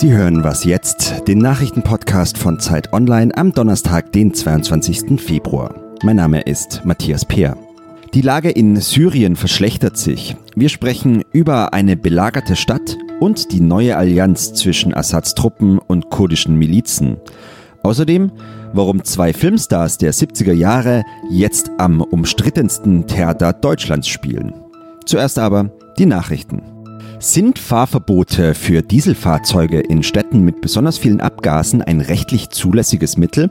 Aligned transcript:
Sie 0.00 0.14
hören 0.14 0.42
was 0.42 0.64
jetzt, 0.64 1.28
den 1.28 1.40
Nachrichtenpodcast 1.40 2.38
von 2.38 2.58
Zeit 2.58 2.94
Online 2.94 3.36
am 3.36 3.52
Donnerstag, 3.52 4.12
den 4.12 4.32
22. 4.32 5.20
Februar. 5.20 5.74
Mein 6.02 6.16
Name 6.16 6.40
ist 6.40 6.80
Matthias 6.86 7.26
Peer. 7.26 7.54
Die 8.14 8.22
Lage 8.22 8.48
in 8.48 8.76
Syrien 8.76 9.36
verschlechtert 9.36 9.98
sich. 9.98 10.38
Wir 10.56 10.70
sprechen 10.70 11.22
über 11.32 11.74
eine 11.74 11.98
belagerte 11.98 12.56
Stadt 12.56 12.96
und 13.20 13.52
die 13.52 13.60
neue 13.60 13.94
Allianz 13.98 14.54
zwischen 14.54 14.94
Assads 14.94 15.34
Truppen 15.34 15.78
und 15.78 16.08
kurdischen 16.08 16.56
Milizen. 16.56 17.18
Außerdem, 17.82 18.32
warum 18.72 19.04
zwei 19.04 19.34
Filmstars 19.34 19.98
der 19.98 20.14
70er 20.14 20.54
Jahre 20.54 21.04
jetzt 21.30 21.70
am 21.76 22.00
umstrittensten 22.00 23.06
Theater 23.06 23.52
Deutschlands 23.52 24.08
spielen. 24.08 24.54
Zuerst 25.04 25.38
aber 25.38 25.70
die 25.98 26.06
Nachrichten. 26.06 26.79
Sind 27.22 27.58
Fahrverbote 27.58 28.54
für 28.54 28.80
Dieselfahrzeuge 28.80 29.78
in 29.78 30.02
Städten 30.02 30.42
mit 30.42 30.62
besonders 30.62 30.96
vielen 30.96 31.20
Abgasen 31.20 31.82
ein 31.82 32.00
rechtlich 32.00 32.48
zulässiges 32.48 33.18
Mittel? 33.18 33.50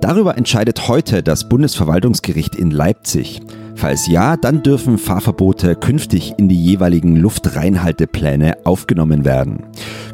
Darüber 0.00 0.38
entscheidet 0.38 0.88
heute 0.88 1.22
das 1.22 1.46
Bundesverwaltungsgericht 1.46 2.54
in 2.54 2.70
Leipzig. 2.70 3.42
Falls 3.74 4.06
ja, 4.06 4.38
dann 4.38 4.62
dürfen 4.62 4.96
Fahrverbote 4.96 5.76
künftig 5.76 6.32
in 6.38 6.48
die 6.48 6.64
jeweiligen 6.64 7.14
Luftreinhaltepläne 7.16 8.64
aufgenommen 8.64 9.26
werden. 9.26 9.64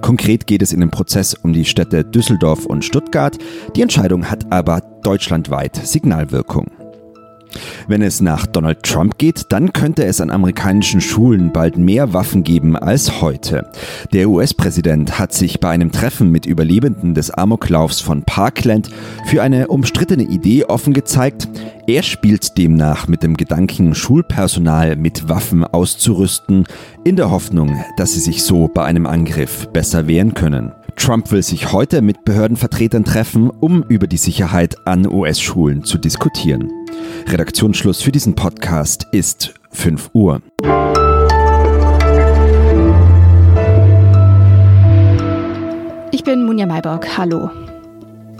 Konkret 0.00 0.48
geht 0.48 0.62
es 0.62 0.72
in 0.72 0.80
dem 0.80 0.90
Prozess 0.90 1.34
um 1.34 1.52
die 1.52 1.64
Städte 1.64 2.04
Düsseldorf 2.04 2.66
und 2.66 2.84
Stuttgart. 2.84 3.38
Die 3.76 3.82
Entscheidung 3.82 4.28
hat 4.28 4.52
aber 4.52 4.80
deutschlandweit 5.04 5.76
Signalwirkung. 5.76 6.72
Wenn 7.88 8.02
es 8.02 8.20
nach 8.20 8.46
Donald 8.46 8.82
Trump 8.82 9.16
geht, 9.16 9.52
dann 9.52 9.72
könnte 9.72 10.04
es 10.04 10.20
an 10.20 10.30
amerikanischen 10.30 11.00
Schulen 11.00 11.52
bald 11.52 11.78
mehr 11.78 12.12
Waffen 12.12 12.42
geben 12.42 12.76
als 12.76 13.20
heute. 13.20 13.70
Der 14.12 14.28
US-Präsident 14.28 15.20
hat 15.20 15.32
sich 15.32 15.60
bei 15.60 15.70
einem 15.70 15.92
Treffen 15.92 16.32
mit 16.32 16.46
Überlebenden 16.46 17.14
des 17.14 17.30
Amoklaufs 17.30 18.00
von 18.00 18.24
Parkland 18.24 18.90
für 19.26 19.40
eine 19.40 19.68
umstrittene 19.68 20.24
Idee 20.24 20.64
offen 20.64 20.94
gezeigt. 20.94 21.48
Er 21.86 22.02
spielt 22.02 22.58
demnach 22.58 23.06
mit 23.06 23.22
dem 23.22 23.36
Gedanken, 23.36 23.94
Schulpersonal 23.94 24.96
mit 24.96 25.28
Waffen 25.28 25.62
auszurüsten, 25.62 26.64
in 27.04 27.14
der 27.14 27.30
Hoffnung, 27.30 27.76
dass 27.96 28.14
sie 28.14 28.20
sich 28.20 28.42
so 28.42 28.66
bei 28.66 28.84
einem 28.84 29.06
Angriff 29.06 29.68
besser 29.68 30.08
wehren 30.08 30.34
können. 30.34 30.72
Trump 30.96 31.30
will 31.30 31.42
sich 31.42 31.72
heute 31.72 32.02
mit 32.02 32.24
Behördenvertretern 32.24 33.04
treffen, 33.04 33.50
um 33.50 33.84
über 33.88 34.08
die 34.08 34.16
Sicherheit 34.16 34.76
an 34.86 35.06
US-Schulen 35.06 35.84
zu 35.84 35.98
diskutieren. 35.98 36.72
Redaktionsschluss 37.28 38.02
für 38.02 38.12
diesen 38.12 38.36
Podcast 38.36 39.08
ist 39.10 39.54
5 39.72 40.10
Uhr. 40.12 40.40
Ich 46.12 46.22
bin 46.22 46.44
Munja 46.44 46.66
Mayborg. 46.66 47.18
Hallo. 47.18 47.50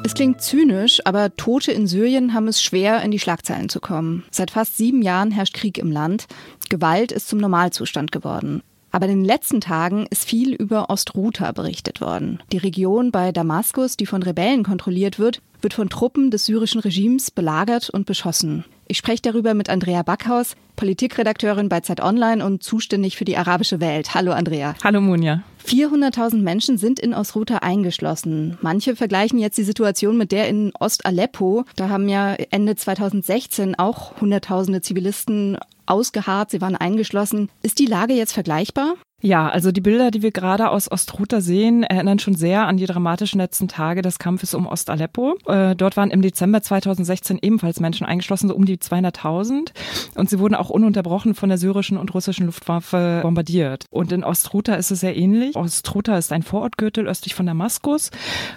Es 0.05 0.15
klingt 0.15 0.41
zynisch, 0.41 1.01
aber 1.05 1.35
Tote 1.35 1.73
in 1.73 1.89
Syrien 1.89 2.33
haben 2.33 2.47
es 2.47 2.63
schwer, 2.63 3.03
in 3.03 3.11
die 3.11 3.19
Schlagzeilen 3.19 3.69
zu 3.69 3.81
kommen. 3.81 4.25
Seit 4.31 4.53
fast 4.53 4.77
sieben 4.77 5.03
Jahren 5.03 5.33
herrscht 5.33 5.55
Krieg 5.55 5.79
im 5.79 5.91
Land. 5.91 6.27
Gewalt 6.69 7.11
ist 7.11 7.27
zum 7.27 7.41
Normalzustand 7.41 8.13
geworden. 8.13 8.63
Aber 8.91 9.07
in 9.07 9.21
den 9.21 9.25
letzten 9.25 9.61
Tagen 9.61 10.07
ist 10.11 10.25
viel 10.25 10.55
über 10.55 10.91
Ostruta 10.91 11.53
berichtet 11.53 12.01
worden. 12.01 12.43
Die 12.53 12.59
Region 12.59 13.11
bei 13.11 13.33
Damaskus, 13.33 13.97
die 13.97 14.07
von 14.07 14.23
Rebellen 14.23 14.65
kontrolliert 14.65 15.19
wird, 15.19 15.43
wird 15.61 15.75
von 15.75 15.89
Truppen 15.89 16.31
des 16.31 16.47
syrischen 16.47 16.81
Regimes 16.81 17.31
belagert 17.31 17.91
und 17.91 18.07
beschossen. 18.07 18.65
Ich 18.89 18.99
spreche 18.99 19.23
darüber 19.23 19.55
mit 19.55 19.69
Andrea 19.69 20.03
Backhaus, 20.03 20.55
Politikredakteurin 20.77 21.69
bei 21.69 21.81
Zeit 21.81 22.01
Online 22.01 22.45
und 22.45 22.63
zuständig 22.63 23.17
für 23.17 23.25
die 23.25 23.37
arabische 23.37 23.81
Welt. 23.81 24.15
Hallo 24.15 24.33
Andrea. 24.33 24.75
Hallo 24.85 25.01
Munja. 25.01 25.43
400.000 25.67 26.43
Menschen 26.43 26.79
sind 26.79 27.01
in 27.01 27.13
Osruta 27.13 27.57
eingeschlossen. 27.59 28.57
Manche 28.61 28.95
vergleichen 28.95 29.39
jetzt 29.39 29.59
die 29.59 29.65
Situation 29.65 30.17
mit 30.17 30.31
der 30.31 30.49
in 30.49 30.73
Ost-Aleppo. 30.79 31.65
Da 31.75 31.89
haben 31.89 32.09
ja 32.09 32.35
Ende 32.51 32.77
2016 32.77 33.77
auch 33.77 34.21
Hunderttausende 34.21 34.81
Zivilisten 34.81 35.59
ausgeharrt, 35.87 36.51
sie 36.51 36.61
waren 36.61 36.77
eingeschlossen. 36.77 37.49
Ist 37.63 37.79
die 37.79 37.87
Lage 37.87 38.15
jetzt 38.15 38.33
vergleichbar? 38.33 38.95
Ja, 39.23 39.49
also 39.49 39.73
die 39.73 39.81
Bilder, 39.81 40.11
die 40.11 40.21
wir 40.21 40.31
gerade 40.31 40.69
aus 40.69 40.91
Ostruta 40.93 41.41
sehen, 41.41 41.83
erinnern 41.85 42.19
schon 42.19 42.35
sehr 42.35 42.67
an 42.67 42.77
die 42.77 42.85
dramatischen 42.85 43.41
letzten 43.41 43.67
Tage 43.67 44.03
des 44.03 44.19
Kampfes 44.19 44.53
um 44.53 44.67
Ost-Aleppo. 44.67 45.39
Äh, 45.47 45.75
dort 45.75 45.97
waren 45.97 46.11
im 46.11 46.21
Dezember 46.21 46.61
2016 46.61 47.39
ebenfalls 47.41 47.81
Menschen 47.81 48.07
eingeschlossen, 48.07 48.49
so 48.49 48.55
um 48.55 48.67
die 48.67 48.77
200.000. 48.77 49.71
Und 50.17 50.29
sie 50.29 50.39
wurden 50.39 50.55
auch 50.55 50.69
ununterbrochen 50.69 51.35
von 51.35 51.49
der 51.49 51.57
syrischen 51.57 51.97
und 51.97 52.13
russischen 52.13 52.45
Luftwaffe 52.45 53.21
bombardiert. 53.23 53.87
Und 53.91 54.13
in 54.13 54.23
Ostruta 54.23 54.75
ist 54.75 54.91
es 54.91 55.01
sehr 55.01 55.17
ähnlich. 55.17 55.57
Ostruta 55.57 56.19
ist 56.19 56.31
ein 56.31 56.43
Vorortgürtel 56.43 57.09
östlich 57.09 57.35
von 57.35 57.47
Damaskus 57.47 58.11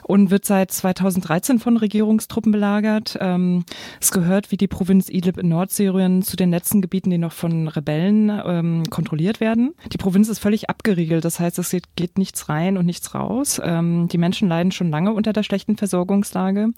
und 0.04 0.30
wird 0.30 0.44
seit 0.44 0.72
2013 0.72 1.60
von 1.60 1.78
Regierungstruppen 1.78 2.52
belagert. 2.52 3.18
Ähm, 3.22 3.64
es 4.02 4.12
gehört 4.12 4.52
wie 4.52 4.58
die 4.58 4.68
Provinz 4.68 5.10
Idlib 5.10 5.38
in 5.38 5.48
Nordsyrien 5.48 6.22
zu 6.22 6.36
den 6.36 6.52
letzten 6.52 6.82
Gebieten, 6.82 7.12
die 7.12 7.18
noch 7.18 7.34
von 7.34 7.70
Rebellen 7.70 8.30
ähm, 8.46 8.84
kontrolliert 8.90 9.40
werden. 9.40 9.74
Die 9.94 9.98
Provinz 9.98 10.28
ist 10.28 10.40
völlig 10.40 10.59
abgeriegelt. 10.68 11.24
Das 11.24 11.40
heißt, 11.40 11.60
es 11.60 11.76
geht 11.96 12.18
nichts 12.18 12.50
rein 12.50 12.78
und 12.78 12.86
nichts 12.86 13.14
raus. 13.14 13.62
Ähm, 13.64 14.08
die 14.08 14.18
Menschen 14.18 14.50
leiden 14.50 14.72
schon 14.72 14.90
lange 14.90 15.14
unter 15.14 15.32
der 15.32 15.44
schlechten 15.44 15.78
Versorgungslage. 15.78 16.70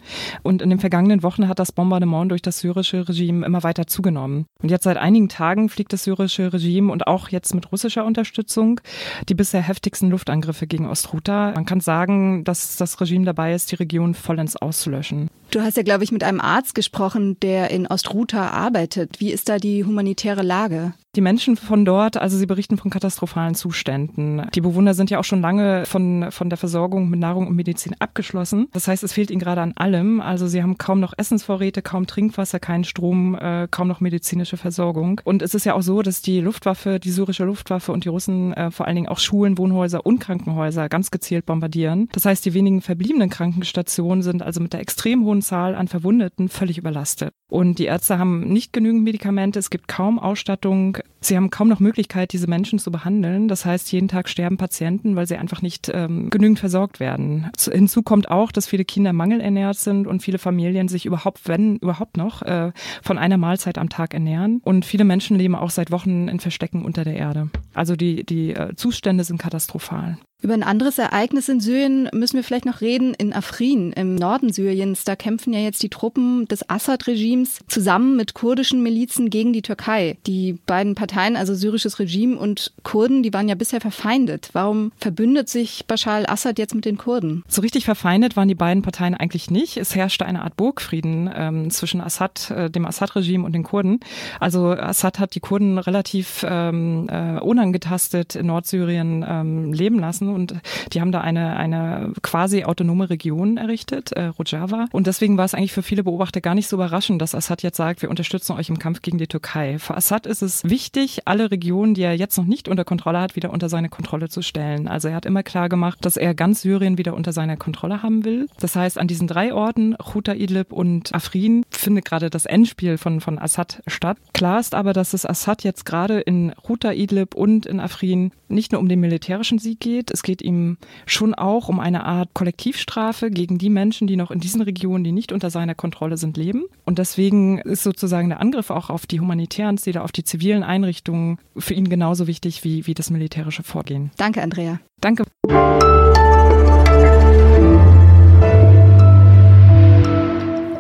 Und 0.44 0.62
in 0.62 0.70
den 0.70 0.80
vergangenen 0.80 1.24
Wochen 1.24 1.48
hat 1.48 1.60
das 1.60 1.72
Bombardement 1.72 2.30
durch 2.30 2.42
das 2.42 2.60
syrische 2.60 3.08
Regime 3.08 3.46
immer 3.46 3.64
weiter 3.64 3.88
zugenommen. 3.88 4.46
Und 4.62 4.70
jetzt 4.70 4.84
seit 4.84 4.98
einigen 4.98 5.30
Tagen 5.30 5.70
fliegt 5.70 5.94
das 5.94 6.04
syrische 6.04 6.52
Regime 6.54 6.92
und 6.92 7.08
auch 7.08 7.30
jetzt 7.30 7.56
mit 7.56 7.72
russischer 7.72 8.06
Unterstützung 8.06 8.82
die 9.30 9.36
bisher 9.36 9.62
heftigsten 9.62 10.10
Luftangriffe 10.10 10.68
gegen 10.68 10.88
Ostruta. 10.88 11.54
Man 11.56 11.66
kann 11.66 11.80
sagen, 11.80 12.44
dass 12.44 12.76
das 12.76 13.00
Regime 13.00 13.26
dabei 13.26 13.54
ist, 13.54 13.72
die 13.72 13.76
Region 13.76 14.14
vollends 14.14 14.56
auszulöschen. 14.56 15.30
Du 15.52 15.62
hast 15.62 15.78
ja, 15.78 15.84
glaube 15.84 16.04
ich, 16.04 16.12
mit 16.12 16.24
einem 16.24 16.40
Arzt 16.40 16.76
gesprochen, 16.76 17.38
der 17.42 17.72
in 17.72 17.88
Ostruta 17.88 18.50
arbeitet. 18.50 19.20
Wie 19.20 19.32
ist 19.32 19.50
da 19.50 19.58
die 19.58 19.84
humanitäre 19.84 20.44
Lage? 20.44 20.94
Die 21.18 21.22
Menschen 21.22 21.58
von 21.58 21.84
dort, 21.84 22.16
also 22.16 22.38
sie 22.38 22.46
berichten 22.46 22.78
von 22.78 22.90
katastrophalen 22.90 23.54
Zuständen. 23.54 24.48
Die 24.56 24.62
Bewohner 24.62 24.94
sind 24.94 25.10
ja 25.10 25.20
auch 25.20 25.26
schon 25.26 25.42
lange 25.42 25.86
von, 25.86 26.32
von 26.32 26.50
der 26.50 26.58
Versorgung 26.58 27.10
mit 27.10 27.20
Nahrung 27.20 27.48
und 27.48 27.56
Medizin 27.58 27.98
abgeschlossen. 28.00 28.70
Das 28.72 28.88
heißt, 28.88 29.04
es 29.04 29.12
fehlt 29.12 29.30
ihnen 29.30 29.42
gerade 29.42 29.60
an 29.60 29.74
allem. 29.76 30.22
Also 30.22 30.48
sie 30.48 30.64
haben 30.64 30.78
kaum 30.78 31.02
noch 31.02 31.14
Essensvorräte, 31.18 31.82
kaum 31.82 32.08
Trinkwasser, 32.08 32.62
keinen 32.62 32.86
Strom, 32.86 33.36
äh, 33.36 33.68
kaum 33.70 33.90
noch 33.90 34.00
medizinische 34.00 34.56
Versorgung. 34.56 35.20
Und 35.26 35.42
es 35.42 35.54
ist 35.54 35.66
ja 35.66 35.74
auch 35.74 35.82
so, 35.82 36.02
dass 36.02 36.22
die 36.22 36.40
Luftwaffe, 36.40 36.98
die 36.98 37.12
syrische 37.12 37.44
Luftwaffe 37.44 37.92
und 37.92 38.06
die 38.06 38.10
Russen 38.10 38.54
äh, 38.54 38.72
vor 38.72 38.88
allen 38.88 38.96
Dingen 38.96 39.10
auch 39.10 39.20
Schulen, 39.20 39.58
Wohnhäuser 39.58 40.06
und 40.06 40.20
Krankenhäuser 40.20 40.88
ganz 40.88 41.12
gezielt 41.12 41.46
bombardieren. 41.46 42.08
Das 42.14 42.24
heißt, 42.24 42.46
die 42.46 42.54
wenigen 42.54 42.80
verbliebenen 42.80 43.30
Krankenstationen 43.30 44.24
sind 44.24 44.44
also 44.44 44.62
mit 44.62 44.72
der 44.72 44.80
extrem 44.80 45.26
hohen 45.26 45.42
Zahl 45.42 45.76
an 45.76 45.90
Verwundeten 45.90 46.48
völlig 46.48 46.78
überlastet. 46.78 47.34
Und 47.50 47.80
die 47.80 47.86
Ärzte 47.86 48.18
haben 48.18 48.48
nicht 48.48 48.72
genügend 48.72 49.04
Medikamente, 49.04 49.60
es 49.60 49.70
gibt 49.70 49.90
kaum 49.90 50.18
Ausstattung, 50.18 51.00
sie 51.20 51.36
haben 51.36 51.50
kaum 51.50 51.68
noch 51.68 51.80
Möglichkeit, 51.80 52.34
diese 52.34 52.48
Menschen 52.48 52.80
zu 52.80 52.92
behandeln. 52.92 53.48
Das 53.48 53.66
heißt, 53.66 53.92
jeden 53.92 54.08
Tag 54.08 54.30
sterben 54.30 54.58
Patienten, 54.58 55.16
weil 55.16 55.28
sie 55.28 55.38
einfach 55.38 55.62
nicht 55.62 55.92
ähm, 55.94 56.30
genügend 56.30 56.60
versorgt 56.60 57.00
werden. 57.00 57.50
Hinzu 57.58 58.02
kommt 58.02 58.30
auch, 58.30 58.52
dass 58.52 58.68
viele 58.68 58.86
Kinder 58.86 59.14
mangelernährt 59.14 59.78
sind 59.78 60.08
und 60.08 60.22
viele 60.22 60.38
Familien 60.38 60.88
sich 60.88 61.06
überhaupt, 61.06 61.48
wenn 61.48 61.78
überhaupt 61.78 62.18
noch, 62.18 62.42
äh, 62.42 62.72
von 63.02 63.18
einer 63.18 63.38
Mahlzeit 63.38 63.78
am 63.78 63.90
Tag 63.90 64.14
ernähren. 64.14 64.62
Und 64.64 64.86
viele 64.86 65.04
Menschen 65.04 65.38
leben 65.38 65.56
auch 65.56 65.70
seit 65.70 65.92
Wochen 65.92 66.28
in 66.28 66.40
Verstecken 66.40 66.84
unter 66.84 67.04
der 67.04 67.16
Erde. 67.16 67.50
Also 67.74 67.96
die, 67.96 68.26
die 68.26 68.54
äh, 68.54 68.76
Zustände 68.76 69.24
sind 69.24 69.38
katastrophal. 69.38 70.18
Über 70.42 70.56
ein 70.56 70.64
anderes 70.64 70.98
Ereignis 70.98 71.50
in 71.50 71.60
Syrien 71.60 72.10
müssen 72.14 72.36
wir 72.36 72.44
vielleicht 72.44 72.66
noch 72.66 72.82
reden. 72.82 73.14
In 73.14 73.32
Afrin, 73.32 73.92
im 73.92 74.16
Norden 74.16 74.52
Syriens, 74.52 75.04
da 75.04 75.16
kämpfen 75.16 75.54
ja 75.54 75.60
jetzt 75.60 75.84
die 75.84 75.90
Truppen 75.90 76.48
des 76.48 76.68
Assad-Regimes 76.68 77.60
zusammen 77.68 78.16
mit 78.16 78.34
kurdischen 78.34 78.82
Milizen 78.82 79.30
gegen 79.30 79.54
die 79.54 79.62
Türkei. 79.62 80.18
Die 80.26 80.58
beiden 80.66 80.96
Parteien, 80.96 81.36
also 81.36 81.54
syrisches 81.54 82.00
Regime 82.00 82.38
und 82.38 82.74
Kurden, 82.82 83.22
die 83.22 83.34
waren 83.34 83.50
ja 83.50 83.56
bisher 83.56 83.82
verfeindet. 83.82 84.50
Warum 84.54 84.92
verbündet 84.98 85.48
sich 85.48 85.86
Bashar 85.86 86.16
al-Assad 86.16 86.58
jetzt 86.58 86.74
mit 86.74 86.86
den 86.86 86.98
Kurden? 86.98 87.44
So 87.48 87.62
richtig 87.62 87.86
verfeindet 87.86 88.36
waren 88.36 88.48
die 88.48 88.56
beiden 88.56 88.82
Parteien 88.82 89.14
eigentlich 89.14 89.52
nicht. 89.52 89.78
Es 89.78 89.94
herrschte 89.94 90.26
eine 90.26 90.42
Art 90.42 90.58
Burgfrieden 90.58 91.30
ähm, 91.36 91.70
zwischen 91.70 92.02
Assad, 92.02 92.50
äh, 92.50 92.72
dem 92.72 92.88
Assad-Regime 92.88 93.46
und 93.46 93.54
den 93.54 93.64
Kurden. 93.64 94.00
Also 94.40 94.72
Assad 94.72 95.20
hat 95.20 95.36
die 95.36 95.40
Kurden 95.40 95.78
relativ 95.78 96.44
ähm, 96.50 97.08
äh, 97.10 97.40
unangetastet 97.40 98.36
in 98.36 98.48
Nordsyrien 98.48 99.24
ähm, 99.28 99.74
leben 99.74 100.00
lassen 100.00 100.31
und 100.34 100.56
die 100.94 101.02
haben 101.02 101.12
da 101.12 101.22
eine, 101.22 101.58
eine 101.58 102.14
quasi 102.22 102.64
autonome 102.64 103.10
Region 103.10 103.58
errichtet, 103.58 104.12
äh, 104.14 104.26
Rojava. 104.26 104.88
Und 104.92 105.08
deswegen 105.08 105.38
war 105.38 105.46
es 105.46 105.54
eigentlich 105.54 105.74
für 105.74 105.84
viele 105.84 106.04
Beobachter 106.04 106.42
gar 106.42 106.56
nicht 106.56 106.68
so 106.68 106.76
überraschend, 106.76 107.22
dass 107.22 107.36
Assad 107.36 107.64
jetzt 107.64 107.78
sagt, 107.78 108.02
wir 108.02 108.10
unterstützen 108.10 108.54
euch 108.54 108.70
im 108.70 108.80
Kampf 108.80 109.02
gegen 109.02 109.18
die 109.18 109.28
Türkei. 109.28 109.80
Für 109.80 109.96
Assad 109.96 110.26
ist 110.26 110.42
es 110.42 110.64
wichtig, 110.64 111.22
alle 111.26 111.52
Regionen, 111.52 111.94
die 111.94 112.04
er 112.04 112.16
jetzt 112.16 112.38
noch 112.38 112.46
nicht 112.46 112.68
unter 112.68 112.84
Kontrolle 112.84 113.20
hat, 113.20 113.36
wieder 113.36 113.52
unter 113.52 113.70
seine 113.70 113.90
Kontrolle 113.90 114.30
zu 114.30 114.42
stellen. 114.42 114.88
Also 114.88 115.08
er 115.08 115.16
hat 115.16 115.26
immer 115.26 115.44
klar 115.44 115.70
gemacht, 115.70 116.00
dass 116.02 116.18
er 116.18 116.34
ganz 116.34 116.62
Syrien 116.62 116.98
wieder 116.98 117.14
unter 117.14 117.34
seiner 117.34 117.58
Kontrolle 117.58 118.04
haben 118.04 118.26
will. 118.26 118.48
Das 118.60 118.76
heißt, 118.76 118.98
an 118.98 119.08
diesen 119.08 119.28
drei 119.28 119.54
Orten, 119.54 119.96
Chuta 120.02 120.34
Idlib 120.34 120.72
und 120.72 121.14
Afrin, 121.14 121.64
findet 121.70 122.06
gerade 122.06 122.30
das 122.30 122.46
Endspiel 122.46 122.98
von, 122.98 123.22
von 123.22 123.40
Assad 123.40 123.82
statt. 123.88 124.18
Klar 124.34 124.60
ist 124.60 124.76
aber, 124.76 124.94
dass 124.94 125.14
es 125.14 125.26
Assad 125.26 125.64
jetzt 125.64 125.86
gerade 125.86 126.20
in 126.20 126.54
Chuta 126.66 126.92
Idlib 126.92 127.36
und 127.36 127.66
in 127.66 127.80
Afrin 127.80 128.32
nicht 128.48 128.72
nur 128.72 128.82
um 128.82 128.90
den 128.90 129.00
militärischen 129.00 129.60
Sieg 129.60 129.80
geht, 129.80 130.12
es 130.22 130.24
geht 130.24 130.44
ihm 130.44 130.78
schon 131.08 131.34
auch 131.34 131.68
um 131.68 131.80
eine 131.80 132.06
Art 132.06 132.36
Kollektivstrafe 132.36 133.32
gegen 133.32 133.58
die 133.58 133.72
Menschen, 133.72 134.06
die 134.06 134.16
noch 134.16 134.30
in 134.30 134.40
diesen 134.40 134.62
Regionen, 134.62 135.04
die 135.04 135.12
nicht 135.12 135.32
unter 135.32 135.50
seiner 135.50 135.74
Kontrolle 135.74 136.16
sind, 136.16 136.38
leben. 136.38 136.66
Und 136.86 137.00
deswegen 137.00 137.58
ist 137.58 137.82
sozusagen 137.82 138.30
der 138.30 138.40
Angriff 138.40 138.70
auch 138.70 138.92
auf 138.92 139.08
die 139.08 139.20
humanitären 139.20 139.80
Ziele, 139.80 140.04
auf 140.04 140.12
die 140.12 140.24
zivilen 140.24 140.62
Einrichtungen 140.62 141.40
für 141.58 141.74
ihn 141.74 141.90
genauso 141.90 142.28
wichtig 142.28 142.64
wie, 142.64 142.86
wie 142.86 142.94
das 142.94 143.10
militärische 143.10 143.64
Vorgehen. 143.64 144.12
Danke, 144.18 144.44
Andrea. 144.44 144.80
Danke. 145.00 145.24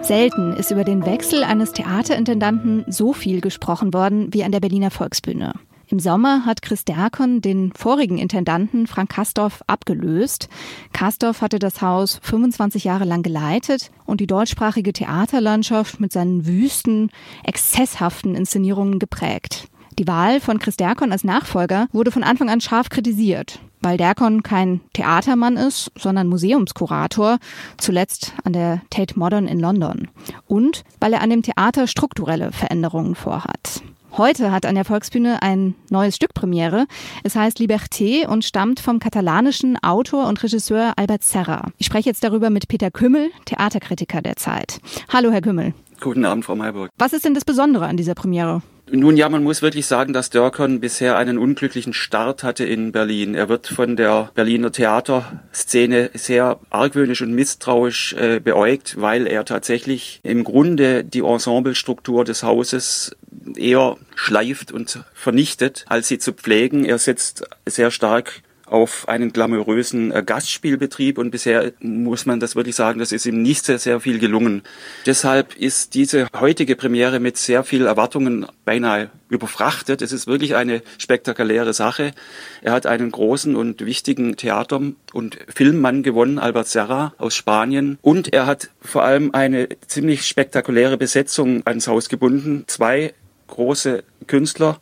Selten 0.04 0.54
ist 0.54 0.70
über 0.70 0.84
den 0.84 1.04
Wechsel 1.08 1.44
eines 1.44 1.72
Theaterintendanten 1.72 2.86
so 2.88 3.12
viel 3.14 3.42
gesprochen 3.42 3.92
worden 3.92 4.32
wie 4.36 4.44
an 4.44 4.52
der 4.52 4.60
Berliner 4.60 4.92
Volksbühne. 4.92 5.54
Im 5.92 6.00
Sommer 6.00 6.46
hat 6.46 6.62
Chris 6.62 6.86
Derkon 6.86 7.42
den 7.42 7.74
vorigen 7.74 8.18
Intendanten 8.18 8.88
Frank 8.88 9.10
Kastorf 9.10 9.62
abgelöst. 9.68 10.48
Kastorf 10.94 11.42
hatte 11.42 11.60
das 11.60 11.82
Haus 11.82 12.22
25 12.24 12.86
Jahre 12.86 13.04
lang 13.04 13.24
geleitet 13.24 13.92
und 14.06 14.22
die 14.22 14.26
deutschsprachige 14.26 14.94
Theaterlandschaft 14.94 16.00
mit 16.00 16.14
seinen 16.14 16.48
wüsten, 16.48 17.10
exzesshaften 17.44 18.36
Inszenierungen 18.36 19.00
geprägt. 19.00 19.68
Die 20.00 20.08
Wahl 20.08 20.40
von 20.40 20.60
Chris 20.60 20.78
Derkon 20.78 21.12
als 21.12 21.26
Nachfolger 21.26 21.90
wurde 21.92 22.12
von 22.12 22.24
Anfang 22.24 22.50
an 22.50 22.62
scharf 22.62 22.88
kritisiert 22.88 23.60
weil 23.84 23.98
Derkon 23.98 24.44
kein 24.44 24.82
Theatermann 24.94 25.58
ist, 25.58 25.92
sondern 25.98 26.28
Museumskurator, 26.28 27.40
zuletzt 27.78 28.34
an 28.44 28.54
der 28.54 28.82
Tate 28.92 29.18
Modern 29.18 29.48
in 29.48 29.60
London. 29.60 30.08
Und 30.48 30.84
weil 31.00 31.14
er 31.14 31.22
an 31.22 31.32
dem 31.32 31.42
Theater 31.42 31.88
strukturelle 31.88 32.52
Veränderungen 32.52 33.16
vorhat. 33.16 33.82
Heute 34.18 34.52
hat 34.52 34.66
an 34.66 34.76
der 34.76 34.84
Volksbühne 34.84 35.42
ein 35.42 35.74
neues 35.90 36.18
Stück 36.18 36.34
Premiere. 36.34 36.86
Es 37.24 37.38
heißt 37.38 37.60
Liberté 37.60 38.28
und 38.28 38.44
stammt 38.44 38.82
vom 38.82 39.00
katalanischen 39.00 39.82
Autor 39.82 40.28
und 40.28 40.44
Regisseur 40.44 40.92
Albert 40.98 41.24
Serra. 41.24 41.72
Ich 41.78 41.86
spreche 41.86 42.10
jetzt 42.10 42.22
darüber 42.22 42.50
mit 42.50 42.68
Peter 42.68 42.92
Kümmel, 42.92 43.32
Theaterkritiker 43.46 44.22
der 44.22 44.36
Zeit. 44.36 44.82
Hallo, 45.14 45.32
Herr 45.32 45.42
Kümmel. 45.42 45.74
Guten 46.02 46.26
Abend, 46.26 46.44
Frau 46.44 46.58
Mayburg. 46.58 46.90
Was 46.98 47.14
ist 47.14 47.24
denn 47.24 47.36
das 47.36 47.46
Besondere 47.46 47.86
an 47.86 47.96
dieser 47.96 48.14
Premiere? 48.14 48.62
Nun 48.94 49.16
ja, 49.16 49.30
man 49.30 49.44
muss 49.44 49.62
wirklich 49.62 49.86
sagen, 49.86 50.12
dass 50.12 50.32
Dörkon 50.32 50.82
bisher 50.82 51.16
einen 51.16 51.38
unglücklichen 51.38 51.94
Start 51.94 52.44
hatte 52.44 52.66
in 52.66 52.92
Berlin. 52.92 53.36
Er 53.36 53.48
wird 53.48 53.68
von 53.68 53.96
der 53.96 54.32
Berliner 54.36 54.74
Theaterszene 54.74 56.10
sehr 56.14 56.60
argwöhnisch 56.70 57.22
und 57.22 57.34
misstrauisch 57.34 58.12
äh, 58.14 58.42
beäugt, 58.42 59.00
weil 59.00 59.28
er 59.28 59.46
tatsächlich 59.46 60.20
im 60.24 60.44
Grunde 60.44 61.06
die 61.06 61.22
Ensemblestruktur 61.22 62.26
des 62.26 62.44
Hauses 62.44 63.16
eher 63.56 63.98
schleift 64.16 64.72
und 64.72 65.00
vernichtet, 65.14 65.86
als 65.88 66.08
sie 66.08 66.20
zu 66.20 66.34
pflegen. 66.34 66.86
Er 66.86 66.98
setzt 66.98 67.44
sehr 67.66 67.92
stark 67.92 68.42
auf 68.72 69.10
einen 69.10 69.34
glamourösen 69.34 70.12
äh, 70.12 70.24
Gastspielbetrieb 70.26 71.18
und 71.18 71.30
bisher 71.30 71.74
muss 71.82 72.26
man 72.26 72.40
das 72.40 72.56
wirklich 72.56 72.76
sagen, 72.76 73.00
das 73.00 73.12
ist 73.12 73.26
ihm 73.26 73.42
nicht 73.42 73.66
sehr, 73.66 73.80
sehr 73.80 74.00
viel 74.00 74.18
gelungen. 74.18 74.64
Deshalb 75.06 75.56
ist 75.58 75.94
diese 75.94 76.28
heutige 76.40 76.78
Premiere 76.78 77.20
mit 77.20 77.38
sehr 77.38 77.66
viel 77.66 77.86
Erwartungen 77.86 78.46
beinahe 78.64 79.10
überfrachtet. 79.28 80.02
Es 80.02 80.14
ist 80.14 80.26
wirklich 80.26 80.56
eine 80.56 80.82
spektakuläre 80.98 81.74
Sache. 81.74 82.14
Er 82.62 82.72
hat 82.72 82.86
einen 82.86 83.12
großen 83.12 83.58
und 83.58 83.86
wichtigen 83.86 84.38
Theater- 84.38 84.94
und 85.12 85.38
Filmmann 85.54 86.02
gewonnen, 86.02 86.40
Albert 86.40 86.70
Serra 86.70 87.14
aus 87.18 87.36
Spanien. 87.36 87.98
Und 88.02 88.32
er 88.34 88.46
hat 88.46 88.70
vor 88.82 89.04
allem 89.04 89.34
eine 89.34 89.68
ziemlich 89.86 90.26
spektakuläre 90.26 90.98
Besetzung 90.98 91.62
ans 91.66 91.90
Haus 91.90 92.08
gebunden. 92.08 92.64
Zwei 92.68 93.14
große 93.52 94.04
Künstler, 94.26 94.82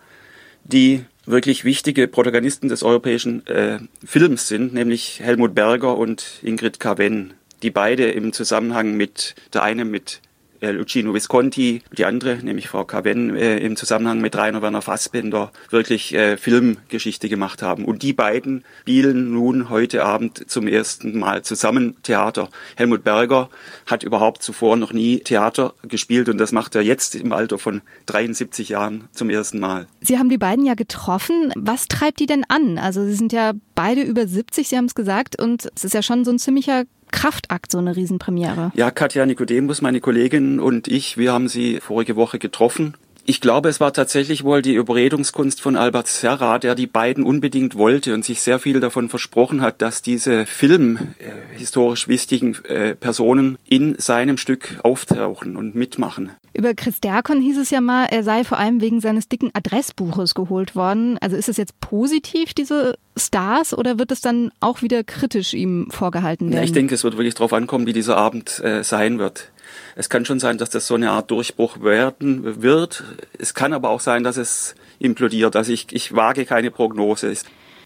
die 0.63 1.05
wirklich 1.25 1.65
wichtige 1.65 2.07
Protagonisten 2.07 2.69
des 2.69 2.83
europäischen 2.83 3.45
äh, 3.47 3.79
Films 4.03 4.47
sind, 4.47 4.73
nämlich 4.73 5.19
Helmut 5.19 5.53
Berger 5.53 5.97
und 5.97 6.39
Ingrid 6.41 6.79
Carven, 6.79 7.33
die 7.61 7.69
beide 7.69 8.09
im 8.11 8.33
Zusammenhang 8.33 8.95
mit, 8.95 9.35
der 9.53 9.63
eine 9.63 9.85
mit 9.85 10.21
Lucino 10.61 11.13
Visconti, 11.13 11.81
die 11.97 12.05
andere, 12.05 12.37
nämlich 12.37 12.67
Frau 12.67 12.83
Carven, 12.83 13.35
äh, 13.35 13.57
im 13.57 13.75
Zusammenhang 13.75 14.21
mit 14.21 14.35
Rainer 14.35 14.61
Werner 14.61 14.81
Fassbinder 14.81 15.51
wirklich 15.69 16.13
äh, 16.13 16.37
Filmgeschichte 16.37 17.29
gemacht 17.29 17.61
haben. 17.61 17.85
Und 17.85 18.03
die 18.03 18.13
beiden 18.13 18.63
spielen 18.81 19.31
nun 19.31 19.69
heute 19.69 20.03
Abend 20.03 20.49
zum 20.49 20.67
ersten 20.67 21.17
Mal 21.17 21.43
zusammen 21.43 21.95
Theater. 22.03 22.49
Helmut 22.75 23.03
Berger 23.03 23.49
hat 23.85 24.03
überhaupt 24.03 24.43
zuvor 24.43 24.75
noch 24.75 24.93
nie 24.93 25.19
Theater 25.19 25.73
gespielt 25.83 26.29
und 26.29 26.37
das 26.37 26.51
macht 26.51 26.75
er 26.75 26.81
jetzt 26.81 27.15
im 27.15 27.33
Alter 27.33 27.57
von 27.57 27.81
73 28.07 28.69
Jahren 28.69 29.07
zum 29.11 29.29
ersten 29.29 29.59
Mal. 29.59 29.87
Sie 30.01 30.17
haben 30.17 30.29
die 30.29 30.37
beiden 30.37 30.65
ja 30.65 30.73
getroffen. 30.73 31.51
Was 31.55 31.87
treibt 31.87 32.19
die 32.19 32.25
denn 32.25 32.45
an? 32.47 32.77
Also 32.77 33.05
Sie 33.05 33.13
sind 33.13 33.33
ja 33.33 33.53
beide 33.75 34.01
über 34.01 34.27
70, 34.27 34.67
Sie 34.67 34.77
haben 34.77 34.85
es 34.85 34.95
gesagt, 34.95 35.41
und 35.41 35.69
es 35.75 35.83
ist 35.83 35.93
ja 35.93 36.01
schon 36.01 36.25
so 36.25 36.31
ein 36.31 36.39
ziemlicher 36.39 36.83
Kraftakt, 37.11 37.71
so 37.71 37.77
eine 37.77 37.95
Riesenpremiere. 37.95 38.71
Ja, 38.75 38.91
Katja 38.91 39.25
Nikodemus, 39.25 39.81
meine 39.81 39.99
Kollegin 39.99 40.59
und 40.59 40.87
ich, 40.87 41.17
wir 41.17 41.33
haben 41.33 41.47
sie 41.47 41.79
vorige 41.79 42.15
Woche 42.15 42.39
getroffen. 42.39 42.95
Ich 43.29 43.41
glaube, 43.41 43.69
es 43.69 43.79
war 43.79 43.93
tatsächlich 43.93 44.43
wohl 44.43 44.63
die 44.63 44.73
Überredungskunst 44.73 45.61
von 45.61 45.75
Albert 45.75 46.07
Serra, 46.07 46.57
der 46.57 46.73
die 46.73 46.87
beiden 46.87 47.23
unbedingt 47.23 47.75
wollte 47.75 48.15
und 48.15 48.25
sich 48.25 48.41
sehr 48.41 48.57
viel 48.57 48.79
davon 48.79 49.07
versprochen 49.07 49.61
hat, 49.61 49.83
dass 49.83 50.01
diese 50.01 50.47
Film 50.47 50.97
äh, 51.19 51.55
historisch 51.55 52.07
wichtigen 52.07 52.57
äh, 52.63 52.95
Personen 52.95 53.59
in 53.67 53.93
seinem 53.99 54.37
Stück 54.37 54.79
auftauchen 54.81 55.57
und 55.57 55.75
mitmachen. 55.75 56.31
Über 56.55 56.73
Chris 56.73 57.01
Derkon 57.01 57.39
hieß 57.39 57.59
es 57.59 57.69
ja 57.69 57.81
mal, 57.81 58.05
er 58.05 58.23
sei 58.23 58.43
vor 58.43 58.57
allem 58.57 58.81
wegen 58.81 58.99
seines 58.99 59.29
dicken 59.29 59.51
Adressbuches 59.53 60.33
geholt 60.33 60.75
worden. 60.75 61.19
Also 61.21 61.37
ist 61.37 61.49
es 61.49 61.57
jetzt 61.57 61.79
positiv, 61.81 62.55
diese 62.55 62.97
Stars, 63.15 63.77
oder 63.77 63.99
wird 63.99 64.11
es 64.11 64.21
dann 64.21 64.51
auch 64.59 64.81
wieder 64.81 65.03
kritisch 65.03 65.53
ihm 65.53 65.91
vorgehalten 65.91 66.47
werden? 66.47 66.57
Ja, 66.57 66.63
ich 66.63 66.71
denke, 66.71 66.95
es 66.95 67.03
wird 67.03 67.15
wirklich 67.15 67.35
darauf 67.35 67.53
ankommen, 67.53 67.85
wie 67.85 67.93
dieser 67.93 68.17
Abend 68.17 68.59
äh, 68.63 68.83
sein 68.83 69.19
wird. 69.19 69.51
Es 69.95 70.09
kann 70.09 70.25
schon 70.25 70.39
sein, 70.39 70.57
dass 70.57 70.69
das 70.69 70.87
so 70.87 70.95
eine 70.95 71.11
Art 71.11 71.31
Durchbruch 71.31 71.81
werden 71.81 72.61
wird. 72.61 73.03
Es 73.37 73.53
kann 73.53 73.73
aber 73.73 73.89
auch 73.89 73.99
sein, 73.99 74.23
dass 74.23 74.37
es 74.37 74.75
implodiert. 74.99 75.55
Also 75.55 75.71
ich, 75.71 75.87
ich 75.91 76.15
wage 76.15 76.45
keine 76.45 76.71
Prognose. 76.71 77.33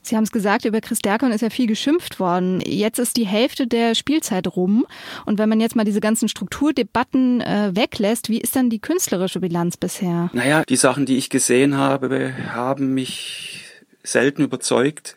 Sie 0.06 0.18
haben 0.18 0.24
es 0.24 0.31
gesagt, 0.31 0.65
über 0.65 0.81
Chris 0.81 1.00
Derkon 1.00 1.31
ist 1.31 1.41
ja 1.41 1.50
viel 1.50 1.65
geschimpft 1.65 2.19
worden. 2.19 2.62
Jetzt 2.65 3.00
ist 3.00 3.15
die 3.15 3.25
Hälfte 3.25 3.68
der 3.68 3.95
Spielzeit 3.95 4.47
rum. 4.47 4.85
Und 5.25 5.39
wenn 5.39 5.47
man 5.47 5.62
jetzt 5.62 5.77
mal 5.77 5.85
diese 5.85 6.01
ganzen 6.01 6.27
Strukturdebatten 6.27 7.39
äh, 7.39 7.71
weglässt, 7.74 8.27
wie 8.27 8.39
ist 8.39 8.56
dann 8.56 8.69
die 8.69 8.79
künstlerische 8.79 9.39
Bilanz 9.39 9.77
bisher? 9.77 10.29
Naja, 10.33 10.63
die 10.68 10.75
Sachen, 10.75 11.06
die 11.06 11.18
ich 11.18 11.29
gesehen 11.29 11.77
habe, 11.77 12.33
haben 12.53 12.94
mich 12.94 13.62
selten 14.03 14.44
überzeugt. 14.44 15.15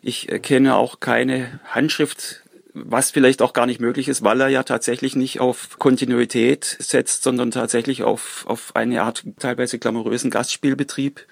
Ich 0.00 0.28
kenne 0.42 0.76
auch 0.76 1.00
keine 1.00 1.60
Handschrift 1.66 2.43
was 2.74 3.12
vielleicht 3.12 3.40
auch 3.40 3.52
gar 3.52 3.66
nicht 3.66 3.80
möglich 3.80 4.08
ist, 4.08 4.22
weil 4.22 4.40
er 4.40 4.48
ja 4.48 4.64
tatsächlich 4.64 5.14
nicht 5.16 5.40
auf 5.40 5.78
Kontinuität 5.78 6.76
setzt, 6.80 7.22
sondern 7.22 7.52
tatsächlich 7.52 8.02
auf, 8.02 8.44
auf 8.48 8.74
eine 8.74 9.02
Art 9.02 9.24
teilweise 9.38 9.78
glamourösen 9.78 10.30
Gastspielbetrieb. 10.30 11.26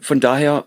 Von 0.00 0.20
daher, 0.20 0.66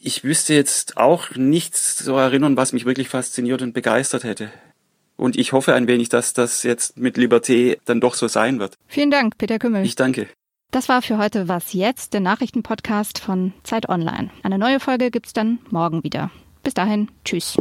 ich 0.00 0.24
wüsste 0.24 0.54
jetzt 0.54 0.96
auch 0.96 1.30
nichts 1.36 1.96
zu 1.96 2.12
erinnern, 2.14 2.56
was 2.56 2.72
mich 2.72 2.84
wirklich 2.84 3.08
fasziniert 3.08 3.62
und 3.62 3.72
begeistert 3.72 4.24
hätte. 4.24 4.50
Und 5.16 5.36
ich 5.36 5.52
hoffe 5.52 5.74
ein 5.74 5.88
wenig, 5.88 6.08
dass 6.08 6.32
das 6.32 6.62
jetzt 6.62 6.96
mit 6.96 7.16
Liberté 7.16 7.78
dann 7.84 8.00
doch 8.00 8.14
so 8.14 8.28
sein 8.28 8.60
wird. 8.60 8.74
Vielen 8.86 9.10
Dank, 9.10 9.38
Peter 9.38 9.58
Kümmel. 9.58 9.84
Ich 9.84 9.96
danke. 9.96 10.28
Das 10.70 10.88
war 10.88 11.02
für 11.02 11.18
heute 11.18 11.48
Was 11.48 11.72
Jetzt, 11.72 12.12
der 12.12 12.20
Nachrichtenpodcast 12.20 13.18
von 13.18 13.54
Zeit 13.62 13.88
Online. 13.88 14.30
Eine 14.42 14.58
neue 14.58 14.80
Folge 14.80 15.10
gibt's 15.10 15.32
dann 15.32 15.60
morgen 15.70 16.04
wieder. 16.04 16.30
Bis 16.62 16.74
dahin, 16.74 17.08
tschüss. 17.24 17.56